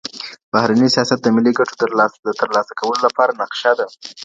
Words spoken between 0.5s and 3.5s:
بهرنی سیاست د ملي ګټو د ترلاسه کولو لپاره